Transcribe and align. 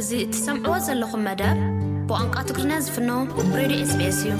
እዚ 0.00 0.12
ትሰምዕዎ 0.34 0.74
ዘለኹም 0.84 1.20
መደብ 1.26 1.56
ብቋንቋ 2.08 2.34
ትግርኛ 2.48 2.72
ዝፍኖ 2.84 3.08
ሬዲ 3.56 3.74
ስ 3.90 3.96
ኤስ 4.04 4.20
እዩ 4.26 4.34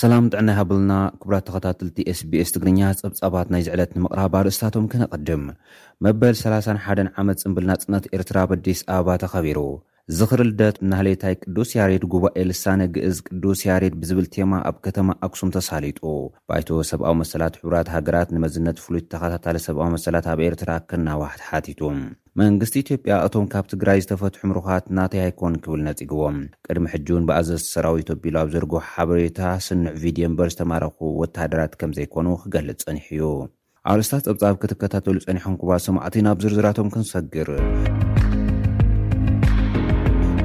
ሰላም 0.00 0.24
ጥዕናይ 0.32 0.56
ሃብልና 0.58 0.92
ክብራት 1.22 1.44
ተኸታትልቲ 1.48 1.96
ስ 2.20 2.28
ቢስ 2.30 2.50
ትግርኛ 2.54 2.80
ፀብጻባት 3.02 3.48
ናይ 3.54 3.62
ዝዕለት 3.66 3.90
ንምቕራብ 3.98 4.32
ኣርእስታቶም 4.38 4.88
ከነቐድም 4.94 5.44
መበል 6.06 6.34
301 6.40 7.12
ዓመት 7.22 7.44
ፅምብልና 7.44 7.76
ፅነት 7.84 8.06
ኤርትራ 8.18 8.36
ኣብ 8.46 8.52
ኣዲስ 8.56 8.80
ኣበባ 8.94 9.16
ተኸቢሩ 9.24 9.60
ዝኽርልደት 10.16 10.76
ናህሌታይ 10.90 11.34
ቅዱስ 11.42 11.68
ያሬድ 11.78 12.02
ጉባኤ 12.16 12.40
ልሳነግእዝ 12.48 13.18
ቅዱስ 13.28 13.60
ያሬት 13.70 13.94
ብዝብል 14.00 14.26
ቴማ 14.34 14.52
ኣብ 14.72 14.76
ከተማ 14.88 15.08
ኣክሱም 15.28 15.52
ተሳሊጡ 15.58 16.00
ባይቶ 16.50 16.68
ሰብኣዊ 16.90 17.14
መሰላት 17.22 17.54
ሕቡራት 17.62 17.88
ሃገራት 17.96 18.34
ንመዝነት 18.36 18.82
ፍሉይ 18.86 19.02
እተኸታታለ 19.06 19.56
ሰብኣዊ 19.68 19.88
መሰላት 19.96 20.28
ኣብ 20.34 20.42
ኤርትራ 20.48 20.70
ከናዋሕት 20.90 21.42
ሓቲቱም 21.50 21.96
መንግስቲ 22.40 22.74
ኢትዮጵያ 22.82 23.14
እቶም 23.26 23.44
ካብ 23.52 23.66
ትግራይ 23.72 23.98
ዝተፈትሑ 24.04 24.40
ምሩኻት 24.50 24.84
እናተይይኮን 24.92 25.54
ክብል 25.64 25.80
ነጺግቦም 25.88 26.38
ቅድሚ 26.68 26.86
ሕጂውን 26.94 27.26
ብኣዘዝ 27.28 27.62
ሰራዊት 27.74 28.08
ኣቢሉ 28.14 28.36
ኣብ 28.42 28.48
ዘርግ 28.54 28.72
ሓበሬታ 28.92 29.40
ስንዕ 29.66 29.92
ቪድዮ 30.04 30.24
እምበር 30.30 30.50
ዝተማረኹ 30.54 30.98
ወተደራት 31.22 31.74
ከም 31.82 31.92
ዘይኮኑ 31.98 32.26
ክገልጽ 32.42 32.80
ጸኒሕ 32.86 33.06
እዩ 33.18 33.22
ኣርስታት 33.92 34.24
ጸብጻብ 34.30 34.56
ክትከታተሉ 34.64 35.16
ጸኒሖም 35.26 35.58
ኩባል 35.62 35.82
ሰማዕቲ 35.88 36.16
ናብ 36.28 36.40
ዝርዝራቶም 36.46 36.90
ክንሰግር 36.96 37.48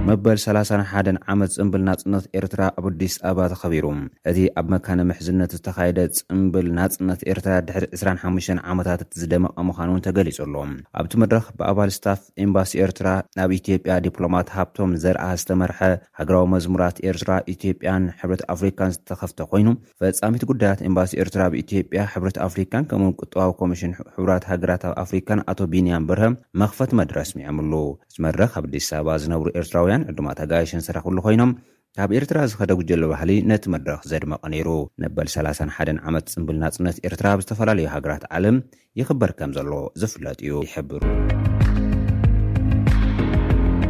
መበል 0.09 0.37
3ሓደን 0.43 1.17
ዓመት 1.31 1.51
ፅምብል 1.57 1.81
ናፅነት 1.87 2.25
ኤርትራ 2.39 2.61
ኣብ 2.79 2.85
ኣዲስ 2.89 3.15
ኣበባ 3.29 3.43
ተኸቢሩ 3.51 3.85
እቲ 4.29 4.37
ኣብ 4.59 4.67
መካነ 4.73 4.99
ምሕዝነት 5.09 5.51
ዝተካየደ 5.57 5.99
ፅምብል 6.19 6.67
ናፅነት 6.77 7.19
ኤርትራ 7.31 7.51
ድ25 7.67 8.61
ዓመታት 8.71 9.01
እዝደመቐ 9.17 9.55
ምዃኑ 9.67 9.89
እውን 9.91 10.03
ተገሊጹ 10.07 10.37
ኣሎም 10.45 10.71
ኣብቲ 11.01 11.13
መድረኽ 11.23 11.45
ብኣባል 11.59 11.91
ስታፍ 11.97 12.21
ኤምባሲ 12.45 12.73
ኤርትራ 12.85 13.09
ናብ 13.39 13.53
ኢትዮጵያ 13.57 13.97
ዲፕሎማት 14.07 14.47
ሃብቶም 14.55 14.93
ዘርኣ 15.03 15.25
ዝተመርሐ 15.41 15.79
ሃገራዊ 16.21 16.47
መዝሙራት 16.55 16.97
ኤርትራ 17.11 17.31
ኢትዮጵያን 17.55 18.07
ሕብረት 18.21 18.43
ኣፍሪካን 18.55 18.93
ዝተኸፍተ 18.97 19.39
ኮይኑ 19.53 19.67
ፈፃሚት 20.03 20.45
ጉዳያት 20.53 20.81
ኤምባሲ 20.89 21.13
ኤርትራ 21.25 21.41
ኣብኢትዮጵያ 21.49 22.01
ሕብረት 22.15 22.39
ኣፍሪካን 22.47 22.87
ከምን 22.93 23.15
ቁጠባዊ 23.21 23.51
ኮሚሽን 23.61 23.95
ሕቡራት 24.17 24.47
ሃገራት 24.53 24.83
ኣብ 24.91 24.95
ኣፍሪካን 25.05 25.43
ኣቶ 25.53 25.59
ቢንያን 25.75 26.07
ብርሀ 26.11 26.29
መኽፈት 26.63 26.91
መድረ 27.01 27.15
ኣስሚዖምሉ 27.27 27.73
እዚ 28.09 28.17
መድረኽ 28.27 28.51
ኣብ 28.61 28.67
ዲስ 28.75 28.89
ኣባ 29.01 29.09
ዝነብሩ 29.25 29.49
ኤርትራውያን 29.61 29.97
ዕድማ 30.11 30.27
ተጋየሽን 30.39 30.81
ሰረክሉ 30.87 31.17
ኮይኖም 31.27 31.51
ካብ 31.97 32.11
ኤርትራ 32.17 32.39
ዝኸደጉጀሉ 32.51 33.03
ባህሊ 33.11 33.31
ነቲ 33.51 33.63
መድረኽ 33.75 34.01
ዘድመቐ 34.11 34.41
ነይሩ 34.53 34.69
ነበል 35.05 35.29
31 35.35 36.03
ዓመት 36.09 36.27
ፅምብል 36.35 36.59
ናጽነት 36.63 36.99
ኤርትራ 37.09 37.29
ብዝተፈላለዩ 37.39 37.87
ሃገራት 37.95 38.25
ዓለም 38.37 38.57
ይኽበር 39.01 39.33
ከም 39.39 39.53
ዘለዎ 39.57 39.81
ዝፍለጥ 40.03 40.37
እዩ 40.45 40.53
ይሕብሩ 40.67 40.99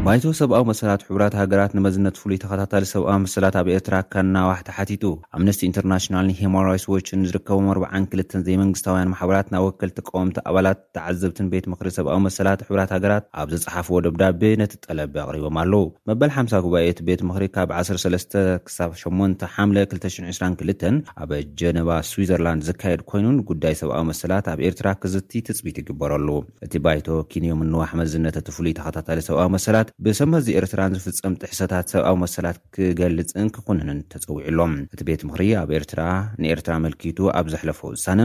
ባይቶ 0.09 0.27
ሰብኣዊ 0.37 0.61
መሰላት 0.69 1.01
ሕብራት 1.07 1.33
ሃገራት 1.39 1.71
ንመዝነት 1.77 2.15
ፍሉይ 2.19 2.37
ተኸታታሊ 2.43 2.83
ሰብኣዊ 2.91 3.17
መሰላት 3.25 3.55
ኣብ 3.59 3.67
ኤርትራ 3.73 3.95
ከናዋሕተሓቲጡ 4.13 5.03
ኣምነስቲ 5.37 5.61
ኢንተርናሽናልን 5.67 6.35
ሂማን 6.39 6.65
ራትስ 6.67 6.85
ዎች 6.93 7.09
ዝርከቦም 7.29 7.67
4ርዓ 7.73 7.87
2ልተን 8.05 8.43
ዘይ 8.45 8.55
መንግስታውያን 8.61 9.11
ማሕበራት 9.11 9.47
ናብ 9.55 9.63
ወክል 9.67 9.91
ተቃወምቲ 9.97 10.37
ኣባላት 10.51 10.79
ተዓዘብትን 10.97 11.49
ቤት 11.51 11.65
ምክሪ 11.73 11.91
ሰብኣዊ 11.97 12.17
መሰላት 12.27 12.63
ሕራት 12.69 12.93
ሃገራት 12.95 13.25
ኣብ 13.41 13.51
ዘፅሓፍዎ 13.55 13.99
ደብዳቤ 14.05 14.41
ነቲ 14.61 14.73
ጠለብ 14.85 15.13
ኣቅሪቦም 15.25 15.59
ኣለው 15.63 15.85
መበል 16.11 16.31
ሓምሳ 16.37 16.53
ጉባኤ 16.67 16.87
ቲ 17.01 17.05
ቤት 17.09 17.21
ምክሪ 17.31 17.45
ካብ 17.57 17.73
1ሰለስ 17.81 18.25
ክሳብ 18.69 18.89
8 19.03 19.47
ሓምለ 19.57 19.79
222 19.93 21.13
ኣበ 21.25 21.31
ጀነባ 21.61 21.91
ስዊዘርላንድ 22.13 22.65
ዝካየድ 22.71 23.03
ኮይኑን 23.13 23.37
ጉዳይ 23.51 23.77
ሰብኣዊ 23.83 24.03
መሰላት 24.11 24.45
ኣብ 24.55 24.59
ኤርትራ 24.71 24.89
ክዝቲ 25.03 25.43
ትፅቢት 25.49 25.77
ይግበረሉ 25.83 26.27
እቲ 26.67 26.73
ባይቶ 26.87 27.07
ኪንዮም 27.33 27.63
ንዋሕ 27.75 27.93
መዝነትትፍሉይ 28.03 28.75
ተኸታታሊ 28.81 29.21
ሰብኣዊ 29.31 29.49
መሰላት 29.59 29.87
ብሰመዚ 30.05 30.45
ኤርትራን 30.59 30.93
ዝፍፀም 31.03 31.33
ጥሕሰታት 31.39 31.87
ሰብኣዊ 31.93 32.15
መሰላት 32.21 32.57
ክገልፅን 32.75 33.47
ክኹንንን 33.55 33.99
ተፀውዕሎም 34.11 34.73
እቲ 34.95 35.01
ቤት 35.07 35.21
ምክሪ 35.29 35.47
ኣብ 35.61 35.71
ኤርትራ 35.79 36.01
ንኤርትራ 36.43 36.73
ምልኪቱ 36.83 37.19
ኣብ 37.39 37.47
ዛሓለፈ 37.53 37.79
ውሳነ 37.93 38.19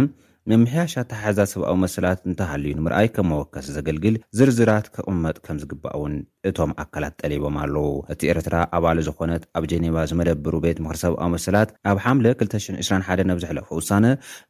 መምሕያሻት 0.50 1.06
ተሓሓዛት 1.10 1.48
ሰብኣዊ 1.52 1.74
መሰላት 1.82 2.18
እንተሃልዩ 2.28 2.70
ንምርኣይ 2.78 3.06
ከም 3.16 3.26
መወከስ 3.32 3.66
ዘገልግል 3.76 4.16
ዝርዝራት 4.38 4.86
ክቕመጥ 4.94 5.34
ከም 5.46 5.58
ዝግባእ 5.62 5.94
እውን 5.98 6.14
እቶም 6.48 6.72
ኣካላት 6.82 7.14
ጠሊቦም 7.20 7.54
ኣለዉ 7.62 7.86
እቲ 8.12 8.20
ኤርትራ 8.32 8.56
ኣባሊ 8.78 8.98
ዝኾነት 9.08 9.42
ኣብ 9.58 9.64
ጀኔባ 9.72 9.96
ዝመደብሩ 10.10 10.54
ቤት 10.64 10.80
ምክሪ 10.84 10.98
ሰብኣዊ 11.04 11.30
መሰላት 11.36 11.70
ኣብ 11.92 11.98
ሓምለ 12.06 12.26
221 12.44 13.24
ነብዛሕለኹ 13.30 13.68
ውሳነ 13.80 14.04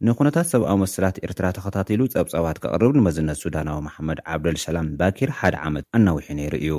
ንኩነታት 0.09 0.49
ሰብኣዊ 0.55 0.77
መሰላት 0.85 1.19
ኤርትራ 1.29 1.47
ተኸታትሉ 1.59 2.01
ጸብጻባት 2.15 2.61
ካቕርብ 2.65 2.95
ንመዝነት 3.01 3.41
ሱዳናዊ 3.45 3.81
ማሓመድ 3.89 4.21
ዓብደልሰላም 4.35 4.89
ባኪር 5.01 5.33
ሓደ 5.41 5.55
ዓመት 5.69 5.87
ኣነዊሒ 5.99 6.29
ነይሩ 6.41 6.55
እዩ 6.65 6.79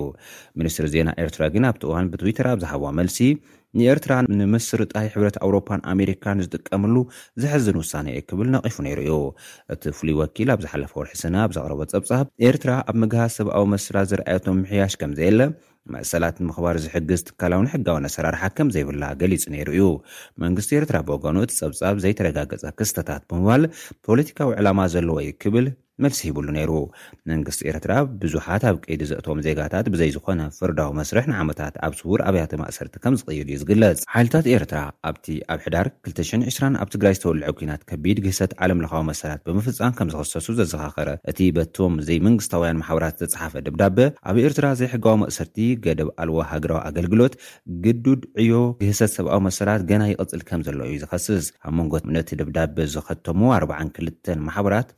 ሚኒስትሪ 0.61 0.89
ዜና 0.97 1.09
ኤርትራ 1.25 1.43
ግን 1.55 1.69
ኣብቲእዋን 1.71 2.11
ብትዊተር 2.13 2.49
ኣብ 2.53 2.59
ዝሃብዋ 2.65 2.89
መልሲ 3.01 3.19
ንኤርትራ 3.79 4.13
ንምስርጣይ 4.39 5.07
ሕብረት 5.13 5.37
ኣውሮፓን 5.45 5.81
ኣሜሪካን 5.93 6.41
ዝጥቀምሉ 6.45 6.95
ዘሕዝን 7.43 7.77
ውሳነ 7.81 8.05
እዩ 8.15 8.21
ክብል 8.29 8.47
ነቒፉ 8.55 8.75
ነይሩ 8.85 8.99
እዩ 9.05 9.15
እቲ 9.73 9.83
ፍሉይ 9.97 10.13
ወኪል 10.21 10.49
ኣብ 10.55 10.59
ዝሓለፈ 10.65 10.93
ወርሒ 10.99 11.11
ስነ 11.21 11.35
ኣብ 11.45 11.51
ዘቅረቦ 11.57 11.79
ፀብጻብ 11.93 12.25
ኤርትራ 12.49 12.71
ኣብ 12.89 12.95
ምግሃ 13.03 13.21
ሰብኣዊ 13.37 13.65
መስላት 13.75 14.07
ዝረኣየቶም 14.11 14.57
ምሕያሽ 14.63 14.93
ከምዘየለ 15.01 15.41
መእሰላት 15.95 16.35
ንምኽባር 16.41 16.75
ዝሕግዝ 16.85 17.21
ትካላዊን 17.27 17.71
ሕጋዊን 17.73 18.07
ኣሰራርሓ 18.09 18.43
ከምዘይብላ 18.59 19.03
ገሊጹ 19.21 19.43
ነይሩ 19.55 19.69
እዩ 19.75 19.85
መንግስቲ 20.43 20.71
ኤርትራ 20.79 20.97
ብወገኑ 21.09 21.37
እቲ 21.45 21.53
ፀብጻብ 21.63 21.97
ዘይተረጋገፀ 22.05 22.65
ክስተታት 22.81 23.25
ብምባል 23.31 23.65
ፖለቲካዊ 24.07 24.51
ዕላማ 24.61 24.79
ዘለዎ 24.95 25.17
እዩክብል 25.25 25.67
መልሲ 26.03 26.19
ይብሉ 26.29 26.47
ነይሩ 26.55 26.71
መንግስቲ 27.31 27.61
ኤርትራ 27.71 27.91
ብዙሓት 28.21 28.63
ኣብ 28.69 28.77
ቀይዲ 28.85 29.01
ዘእትም 29.09 29.37
ዜጋታት 29.45 29.85
ብዘይ 29.93 30.09
ዝኮነ 30.15 30.41
ፍርዳዊ 30.57 30.89
መስርሕ 30.97 31.25
ንዓመታት 31.31 31.75
ኣብ 31.85 31.93
ስውር 31.99 32.21
ኣብያተ 32.29 32.51
ማእሰርቲ 32.61 32.95
ከም 33.03 33.13
ዝቕይድ 33.19 33.49
እዩ 33.53 33.57
ዝግለጽ 33.61 33.99
ሓይልታት 34.13 34.47
ኤርትራ 34.55 34.79
ኣብቲ 35.09 35.27
ኣብ 35.53 35.59
ሕዳር 35.65 35.87
2020 36.09 36.59
ኣብ 36.81 36.89
ትግራይ 36.95 37.13
ዝተወልዐ 37.19 37.47
ኩናት 37.59 37.81
ከቢድ 37.91 38.17
ግህሰት 38.25 38.51
ዓለምልካዊ 38.65 39.03
መሰላት 39.11 39.41
ብምፍፃም 39.49 39.95
ከም 39.99 40.09
ዝኸሰሱ 40.13 40.47
ዘዘኻኸረ 40.59 41.09
እቲ 41.33 41.39
በቶም 41.59 41.93
ዘይ 42.09 42.19
መንግስታውያን 42.27 42.79
ማሕበራት 42.81 43.15
ዘፅሓፈ 43.31 43.53
ድብዳበ 43.69 43.97
ኣብ 44.31 44.35
ኤርትራ 44.45 44.65
ዘይሕጋዊ 44.81 45.15
ማእሰርቲ 45.23 45.57
ገደብ 45.87 46.11
ኣልዎ 46.25 46.37
ሃገራዊ 46.51 46.81
ኣገልግሎት 46.91 47.35
ግዱድ 47.87 48.21
ዕዮ 48.43 48.53
ግህሰት 48.83 49.13
ሰብኣዊ 49.17 49.39
መሰላት 49.49 49.81
ገና 49.93 50.03
ይቅፅል 50.13 50.43
ከም 50.51 50.61
ዘለ 50.67 50.79
እዩ 50.91 50.97
ዝኸስስ 51.05 51.47
ኣብ 51.67 51.73
መንጎ 51.79 51.93
ነቲ 52.19 52.29
ድብዳበ 52.43 52.77
ዝኸተሙ 52.97 53.41
42ልተ 53.61 54.25
ማሕበራት 54.49 54.89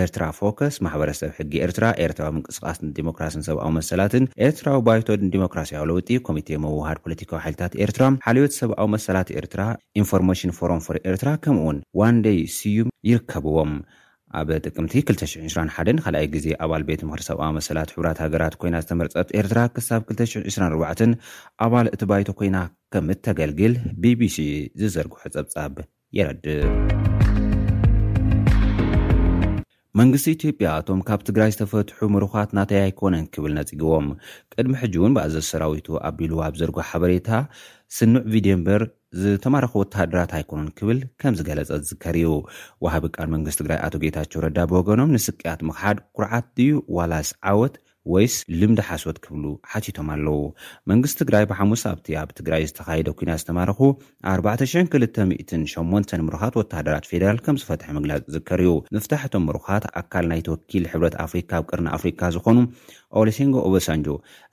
ኤርትራ 0.00 0.24
ፎከስ 0.38 0.74
ማሕበረሰብ 0.84 1.30
ሕጊ 1.38 1.52
ኤርትራ 1.66 1.84
ኤርትራዊ 2.04 2.30
ምንቅስቃስን 2.36 2.90
ዲሞክራስን 2.98 3.44
ሰብኣዊ 3.48 3.70
መሰላትን 3.78 4.24
ኤርትራዊ 4.48 4.78
ባይቶድን 4.88 5.32
ዲሞክራሲያዊ 5.36 5.84
ለውጢ 5.90 6.10
ኮሚቴ 6.28 6.48
መውሃድ 6.66 6.98
ፖለቲካዊ 7.04 7.40
ሓይልታት 7.46 7.74
ኤርትራ 7.86 8.04
ሓልዮት 8.26 8.54
ሰብኣዊ 8.60 8.88
መሰላት 8.96 9.30
ኤርትራ 9.40 9.62
ኢንፎርሜሽን 10.02 10.54
ፎሮምፎሪ 10.60 10.98
ኤርትራ 11.12 11.30
ከምኡውን 11.46 11.78
ዋንደይ 12.02 12.40
ስዩም 12.58 12.90
ይርከብዎም 13.10 13.72
ኣብ 14.40 14.50
ጥቅምቲ 14.66 14.92
221 15.08 15.98
ካልኣይ 16.04 16.26
ግዜ 16.34 16.46
ኣባል 16.64 16.82
ቤት 16.88 17.00
ምክሪ 17.08 17.22
ሰብኣዊ 17.30 17.50
መሰላት 17.56 17.90
ሕራት 17.96 18.20
ሃገራት 18.24 18.54
ኮይና 18.62 18.76
ዝተመርፀጥ 18.84 19.28
ኤርትራ 19.40 19.58
ክሳብ 19.74 20.00
224 20.14 21.06
ኣባል 21.66 21.88
እቲ 21.94 22.02
ባይቶ 22.12 22.28
ኮይና 22.40 22.58
ከም 22.94 23.10
እተገልግል 23.16 23.74
ቢቢሲ 24.04 24.38
ዝዘርግሖ 24.82 25.22
ጸብጻብ 25.36 25.76
የረድብ 26.20 27.10
መንግስቲ 30.00 30.26
ኢትዮጵያ 30.34 30.68
እቶም 30.80 31.00
ካብ 31.08 31.20
ትግራይ 31.28 31.50
ዝተፈትሑ 31.54 31.98
ምሩኻት 32.12 32.50
ናተይ 32.56 32.80
ኣይኮነን 32.84 33.24
ክብል 33.34 33.52
ነጺግቦም 33.58 34.06
ቅድሚ 34.52 34.72
ሕጂ 34.82 34.94
እውን 35.00 35.14
ብኣዘዚ 35.16 35.42
ሰራዊቱ 35.50 35.88
ኣቢሉ 36.08 36.32
ኣብ 36.46 36.54
ዘርጓ 36.60 36.78
ሓበሬታ 36.90 37.28
ስኑዕ 37.96 38.22
ቪድዮ 38.34 38.52
እምበር 38.58 38.82
ዝተማረኽ 39.22 39.72
ወታሃደራት 39.82 40.30
ኣይኮነን 40.38 40.70
ክብል 40.78 40.98
ከም 41.22 41.34
ዝገለጸ 41.40 41.70
ዝዝከር 41.82 42.18
ዩ 42.24 42.28
ወሃቢ 42.86 43.04
ቃል 43.16 43.28
መንግስቲ 43.34 43.60
ትግራይ 43.62 43.80
ኣቶ 43.88 43.94
ጌታቸው 44.04 44.42
ረዳ 44.46 44.58
ብወገኖም 44.72 45.12
ንስቅኣት 45.16 45.62
ምክሓድ 45.70 46.00
ኩርዓት 46.18 46.46
ድዩ 46.58 46.70
ዋላስ 46.98 47.30
ዓወት 47.52 47.76
ወይስ 48.12 48.34
ልምዲ 48.60 48.78
ሓስወት 48.86 49.18
ክብሉ 49.24 49.44
ሓቲቶም 49.72 50.08
ኣለዉ 50.14 50.38
መንግስቲ 50.90 51.16
ትግራይ 51.22 51.44
ብሓሙስ 51.50 51.82
ኣብቲ 51.90 52.06
ኣብ 52.20 52.30
ትግራይ 52.38 52.62
ዝተኻየደ 52.70 53.08
ኩናት 53.18 53.40
ዝተማረኹ 53.42 53.80
4208 54.32 56.16
ምሩኻት 56.26 56.54
ወተደራት 56.60 57.06
ፌደራል 57.10 57.38
ከም 57.46 57.58
ዝፈትሐ 57.62 57.88
ምግላጽ 57.98 58.22
ዝከር 58.36 58.60
እዩ 58.64 58.72
ምፍታሕ 58.96 59.22
ቶም 59.34 59.44
ምሩኻት 59.50 59.86
ኣካል 60.02 60.26
ናይ 60.32 60.40
ትወኪል 60.48 60.86
ሕብረት 60.92 61.16
ኣፍሪካ 61.26 61.50
ኣብ 61.60 61.66
ቅርኒ 61.72 61.86
ኣፍሪካ 61.96 62.20
ዝኾኑ 62.36 62.58
ኦሊሲንጎ 63.20 63.56
ኦበሳንጆ 63.68 64.08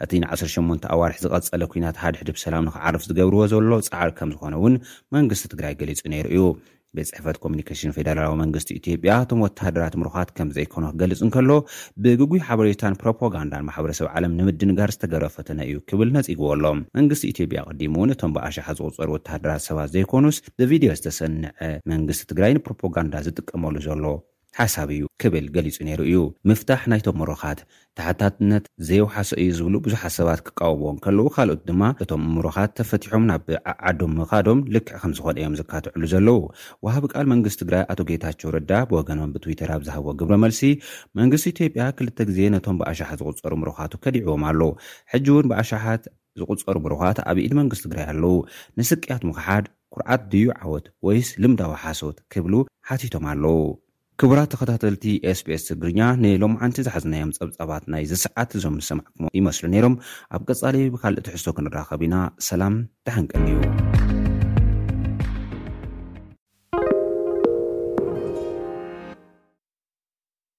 እቲ 0.06 0.12
ን 0.22 0.28
18 0.36 0.90
ኣዋርሒ 0.96 1.18
ዝቐጸለ 1.26 1.62
ኩናት 1.76 1.98
ሓድሕድብ 2.06 2.38
ሰላም 2.48 2.66
ንኽዓርፍ 2.70 3.04
ዝገብርዎ 3.12 3.42
ዘሎ 3.54 3.72
ጻዕሪ 3.90 4.12
ከም 4.20 4.32
ዝኾነ 4.36 4.54
እውን 4.62 4.76
መንግስቲ 5.18 5.46
ትግራይ 5.54 5.74
ገሊጹ 5.82 6.00
ነይሩ 6.16 6.28
እዩ 6.38 6.44
ቤት 6.98 7.10
ፅሕፈት 7.16 7.38
ኮሚኒኬሽን 7.44 7.92
ፌደራላዊ 7.96 8.36
መንግስቲ 8.42 8.70
ኢትዮጵያ 8.80 9.12
እቶም 9.24 9.42
ወተሃደራት 9.46 9.96
ምርኻት 10.02 10.30
ከም 10.38 10.50
ዘይኮኑ 10.56 10.86
ክገልጽ 10.94 11.20
እንከሎ 11.28 11.52
ብግጉይ 12.04 12.42
ሓበሬታን 12.48 12.98
ፕሮፓጋንዳን 13.02 13.66
ማሕበረሰብ 13.68 14.08
ዓለም 14.16 14.36
ንምድንጋር 14.40 14.92
ዝተገረ 14.96 15.26
ፈተነ 15.36 15.60
እዩ 15.70 15.78
ክብል 15.92 16.10
ነጺግበሎም 16.18 16.82
መንግስቲ 17.00 17.24
ኢትዮጵያ 17.34 17.62
ቀዲሙ 17.70 17.94
እውን 18.02 18.14
እቶም 18.16 18.34
ብኣሸሓ 18.38 18.68
ዝቁፀሩ 18.80 19.10
ወተሃደራት 19.18 19.66
ሰባት 19.70 19.92
ዘይኮኑስ 19.98 20.40
ብቪድዮ 20.62 20.92
ዝተሰንዐ 21.02 21.52
መንግስቲ 21.94 22.26
ትግራይ 22.34 22.56
ንፕሮፓጋንዳ 22.60 23.16
ዝጥቀመሉ 23.30 23.76
ዘሎ 23.88 24.06
ሓሳብ 24.58 24.90
እዩ 24.96 25.04
ክብል 25.22 25.46
ገሊጹ 25.56 25.76
ነይሩ 25.88 26.02
እዩ 26.10 26.20
ምፍታሕ 26.50 26.82
ናይቶም 26.92 27.16
ምሮኻት 27.22 27.60
ተሓታትነት 27.98 28.64
ዘይውሓሶ 28.88 29.30
እዩ 29.42 29.48
ዝብሉ 29.58 29.76
ብዙሓት 29.86 30.14
ሰባት 30.18 30.40
ክቃወብዎም 30.48 30.98
ከልዉ 31.04 31.26
ካልኦት 31.36 31.62
ድማ 31.70 31.82
እቶም 32.04 32.22
እምሮኻት 32.30 32.72
ተፈቲሖም 32.80 33.24
ናብ 33.30 33.48
ዓዶም 33.92 34.14
ምኻዶም 34.20 34.60
ልክዕ 34.76 34.98
ከም 35.04 35.12
ዝኮነ 35.18 35.36
እዮም 35.42 35.56
ዝካትዕሉ 35.60 36.02
ዘለው 36.14 36.40
ወሃብ 36.88 37.06
ቃል 37.14 37.26
መንግስት 37.34 37.60
ትግራይ 37.62 37.84
ኣቶ 37.94 38.00
ጌታቸው 38.12 38.52
ረዳ 38.58 38.72
ብወገኖም 38.92 39.34
ብትዊተር 39.36 39.72
ኣብ 39.76 39.84
ዝሃቦዎ 39.88 40.14
ግብሮ 40.22 40.36
መልሲ 40.46 40.62
መንግስቲ 41.22 41.46
ኢትዮጵያ 41.56 41.86
ክልተ 42.00 42.18
ግዜ 42.32 42.40
ነቶም 42.56 42.80
ብኣሸሓት 42.82 43.20
ዝቁፀሩ 43.30 43.54
ምሩኻቱ 43.64 43.94
ከዲዕዎም 44.06 44.44
ኣለዉ 44.52 44.72
ሕጂ 45.12 45.26
እውን 45.34 45.48
ብኣሻሓት 45.52 46.04
ዝቁፀሩ 46.40 46.76
ምሩኻት 46.86 47.18
ኣብ 47.30 47.38
ኢድ 47.46 47.54
መንግስቲ 47.62 47.84
ትግራይ 47.88 48.06
ኣለው 48.14 48.36
ንስቅያት 48.80 49.22
ምክሓድ 49.32 49.66
ኩርዓት 49.94 50.24
ድዩ 50.32 50.48
ዓወት 50.62 50.88
ወይስ 51.08 51.30
ልምዳዊሓሶት 51.44 52.18
ክብሉ 52.34 52.54
ሓቲቶም 52.90 53.26
ኣለው 53.34 53.58
ክቡራት 54.22 54.50
ተኸታተልቲ 54.54 55.04
sps 55.38 55.62
ትግርኛ 55.68 56.00
ንሎምዓንቲ 56.24 56.76
ዝሓዝናዮም 56.88 57.32
ፀብጻባት 57.38 57.84
ናይ 57.94 58.04
ዝስዓት 58.12 58.52
እዞም 58.60 58.76
ስማዕሞ 58.90 59.24
ይመስሉ 59.40 59.66
ነይሮም 59.74 59.96
ኣብ 60.36 60.44
ቀጻለ 60.50 60.76
ብካልእ 60.96 61.24
ትሕዝቶ 61.30 61.48
ክንራኸብ 61.58 62.04
ኢና 62.08 62.16
ሰላም 62.52 62.76
ተሓንቀን 63.10 63.46
እዩ 63.52 64.19